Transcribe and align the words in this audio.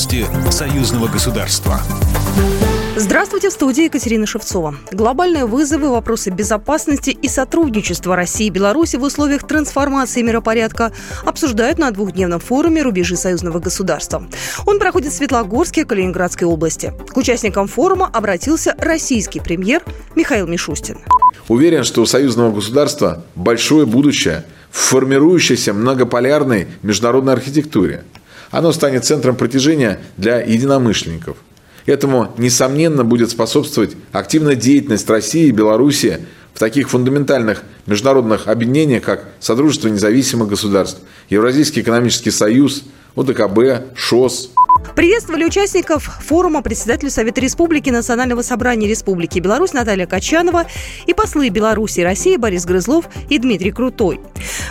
Новости 0.00 0.24
союзного 0.50 1.08
государства. 1.08 1.78
Здравствуйте, 2.96 3.50
в 3.50 3.52
студии 3.52 3.84
Екатерина 3.84 4.24
Шевцова. 4.24 4.74
Глобальные 4.92 5.44
вызовы, 5.44 5.90
вопросы 5.90 6.30
безопасности 6.30 7.10
и 7.10 7.28
сотрудничества 7.28 8.16
России 8.16 8.46
и 8.46 8.50
Беларуси 8.50 8.96
в 8.96 9.02
условиях 9.02 9.46
трансформации 9.46 10.22
миропорядка 10.22 10.92
обсуждают 11.26 11.78
на 11.78 11.90
двухдневном 11.90 12.40
форуме 12.40 12.80
«Рубежи 12.80 13.14
союзного 13.14 13.58
государства». 13.58 14.26
Он 14.64 14.78
проходит 14.78 15.12
в 15.12 15.16
Светлогорске, 15.16 15.84
Калининградской 15.84 16.48
области. 16.48 16.94
К 17.10 17.18
участникам 17.18 17.68
форума 17.68 18.06
обратился 18.10 18.74
российский 18.78 19.40
премьер 19.40 19.82
Михаил 20.16 20.46
Мишустин. 20.46 20.96
Уверен, 21.48 21.84
что 21.84 22.00
у 22.00 22.06
союзного 22.06 22.54
государства 22.54 23.22
большое 23.34 23.84
будущее 23.84 24.46
в 24.70 24.78
формирующейся 24.78 25.74
многополярной 25.74 26.68
международной 26.82 27.34
архитектуре. 27.34 28.04
Оно 28.50 28.72
станет 28.72 29.04
центром 29.04 29.36
притяжения 29.36 30.00
для 30.16 30.40
единомышленников– 30.40 31.36
Этому, 31.86 32.32
несомненно, 32.36 33.04
будет 33.04 33.30
способствовать 33.30 33.96
активная 34.12 34.54
деятельность 34.54 35.08
России 35.08 35.46
и 35.46 35.50
Беларуси 35.50 36.20
в 36.54 36.58
таких 36.58 36.90
фундаментальных 36.90 37.62
международных 37.86 38.48
объединениях, 38.48 39.02
как 39.02 39.28
Содружество 39.40 39.88
независимых 39.88 40.48
государств, 40.48 41.00
Евразийский 41.30 41.80
экономический 41.80 42.30
союз, 42.30 42.84
ОДКБ, 43.16 43.96
ШОС. 43.96 44.50
Приветствовали 45.00 45.44
участников 45.44 46.02
форума 46.02 46.60
председатель 46.60 47.08
Совета 47.08 47.40
Республики 47.40 47.88
Национального 47.88 48.42
собрания 48.42 48.86
Республики 48.86 49.38
Беларусь 49.38 49.72
Наталья 49.72 50.04
Качанова 50.04 50.66
и 51.06 51.14
послы 51.14 51.48
Беларуси 51.48 52.00
и 52.00 52.04
России 52.04 52.36
Борис 52.36 52.66
Грызлов 52.66 53.08
и 53.30 53.38
Дмитрий 53.38 53.70
Крутой. 53.70 54.20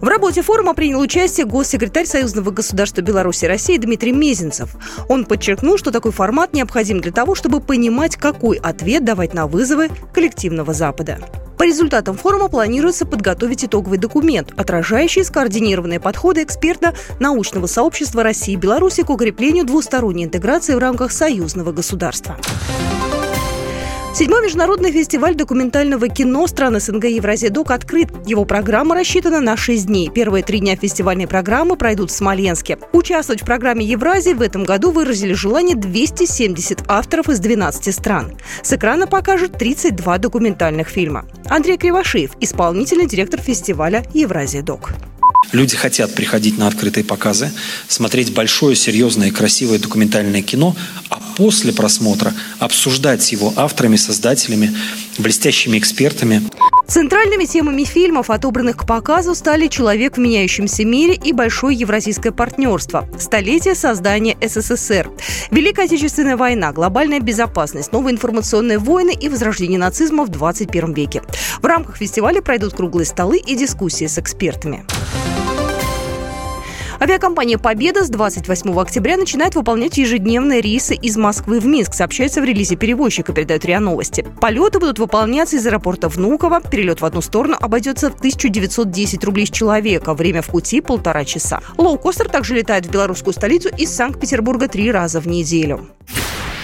В 0.00 0.06
работе 0.06 0.42
форума 0.42 0.74
принял 0.74 1.00
участие 1.00 1.44
госсекретарь 1.44 2.06
Союзного 2.06 2.52
государства 2.52 3.00
Беларуси 3.00 3.46
и 3.46 3.48
России 3.48 3.76
Дмитрий 3.78 4.12
Мезенцев. 4.12 4.76
Он 5.08 5.24
подчеркнул, 5.24 5.76
что 5.76 5.90
такой 5.90 6.12
формат 6.12 6.52
необходим 6.52 7.00
для 7.00 7.10
того, 7.10 7.34
чтобы 7.34 7.58
понимать, 7.58 8.14
какой 8.14 8.58
ответ 8.58 9.04
давать 9.04 9.34
на 9.34 9.48
вызовы 9.48 9.90
коллективного 10.14 10.72
Запада. 10.72 11.18
По 11.62 11.64
результатам 11.64 12.16
форума 12.16 12.48
планируется 12.48 13.06
подготовить 13.06 13.64
итоговый 13.64 13.96
документ, 13.96 14.52
отражающий 14.56 15.22
скоординированные 15.22 16.00
подходы 16.00 16.42
экспертно-научного 16.42 17.68
сообщества 17.68 18.24
России 18.24 18.54
и 18.54 18.56
Беларуси 18.56 19.04
к 19.04 19.10
укреплению 19.10 19.64
двусторонней 19.64 20.24
интеграции 20.24 20.74
в 20.74 20.78
рамках 20.78 21.12
союзного 21.12 21.70
государства. 21.70 22.36
Седьмой 24.14 24.42
международный 24.42 24.92
фестиваль 24.92 25.34
документального 25.34 26.06
кино 26.06 26.46
стран 26.46 26.78
СНГ 26.78 27.04
Евразия 27.06 27.48
Док 27.48 27.70
открыт. 27.70 28.10
Его 28.26 28.44
программа 28.44 28.94
рассчитана 28.94 29.40
на 29.40 29.56
6 29.56 29.86
дней. 29.86 30.10
Первые 30.10 30.44
три 30.44 30.60
дня 30.60 30.76
фестивальной 30.76 31.26
программы 31.26 31.76
пройдут 31.76 32.10
в 32.10 32.14
Смоленске. 32.14 32.78
Участвовать 32.92 33.40
в 33.40 33.46
программе 33.46 33.86
Евразии 33.86 34.34
в 34.34 34.42
этом 34.42 34.64
году 34.64 34.90
выразили 34.90 35.32
желание 35.32 35.76
270 35.76 36.82
авторов 36.88 37.30
из 37.30 37.40
12 37.40 37.94
стран. 37.94 38.34
С 38.62 38.74
экрана 38.74 39.06
покажут 39.06 39.52
32 39.56 40.18
документальных 40.18 40.88
фильма. 40.88 41.24
Андрей 41.48 41.78
Кривошеев, 41.78 42.32
исполнительный 42.38 43.06
директор 43.06 43.40
фестиваля 43.40 44.04
Евразия 44.12 44.60
Док. 44.60 44.90
Люди 45.52 45.76
хотят 45.76 46.14
приходить 46.14 46.56
на 46.56 46.68
открытые 46.68 47.04
показы, 47.04 47.50
смотреть 47.88 48.32
большое, 48.32 48.74
серьезное 48.76 49.28
и 49.28 49.30
красивое 49.30 49.78
документальное 49.78 50.40
кино, 50.40 50.74
после 51.36 51.72
просмотра 51.72 52.32
обсуждать 52.58 53.30
его 53.32 53.52
авторами, 53.56 53.96
создателями, 53.96 54.74
блестящими 55.18 55.78
экспертами. 55.78 56.42
Центральными 56.86 57.44
темами 57.44 57.84
фильмов, 57.84 58.28
отобранных 58.28 58.76
к 58.76 58.86
показу, 58.86 59.34
стали 59.34 59.68
«Человек 59.68 60.16
в 60.16 60.20
меняющемся 60.20 60.84
мире» 60.84 61.14
и 61.14 61.32
«Большое 61.32 61.76
евразийское 61.76 62.32
партнерство», 62.32 63.08
«Столетие 63.18 63.74
создания 63.74 64.36
СССР», 64.42 65.08
«Великая 65.50 65.86
Отечественная 65.86 66.36
война», 66.36 66.72
«Глобальная 66.72 67.20
безопасность», 67.20 67.92
«Новые 67.92 68.14
информационные 68.14 68.78
войны» 68.78 69.16
и 69.18 69.28
«Возрождение 69.28 69.78
нацизма 69.78 70.24
в 70.24 70.28
21 70.28 70.92
веке». 70.92 71.22
В 71.62 71.64
рамках 71.64 71.96
фестиваля 71.96 72.42
пройдут 72.42 72.74
круглые 72.74 73.06
столы 73.06 73.38
и 73.38 73.54
дискуссии 73.54 74.06
с 74.06 74.18
экспертами. 74.18 74.84
Авиакомпания 77.02 77.58
«Победа» 77.58 78.04
с 78.04 78.10
28 78.10 78.78
октября 78.78 79.16
начинает 79.16 79.56
выполнять 79.56 79.98
ежедневные 79.98 80.60
рейсы 80.60 80.94
из 80.94 81.16
Москвы 81.16 81.58
в 81.58 81.66
Минск, 81.66 81.94
сообщается 81.94 82.40
в 82.40 82.44
релизе 82.44 82.76
перевозчика, 82.76 83.32
передает 83.32 83.64
РИА 83.64 83.80
Новости. 83.80 84.24
Полеты 84.40 84.78
будут 84.78 85.00
выполняться 85.00 85.56
из 85.56 85.66
аэропорта 85.66 86.06
Внуково. 86.08 86.60
Перелет 86.60 87.00
в 87.00 87.04
одну 87.04 87.20
сторону 87.20 87.56
обойдется 87.60 88.08
в 88.08 88.14
1910 88.14 89.24
рублей 89.24 89.48
с 89.48 89.50
человека. 89.50 90.14
Время 90.14 90.42
в 90.42 90.46
пути– 90.46 90.80
полтора 90.80 91.24
часа. 91.24 91.58
Лоукостер 91.76 92.28
также 92.28 92.54
летает 92.54 92.86
в 92.86 92.92
белорусскую 92.92 93.34
столицу 93.34 93.70
из 93.76 93.90
Санкт-Петербурга 93.90 94.68
три 94.68 94.92
раза 94.92 95.18
в 95.18 95.26
неделю. 95.26 95.88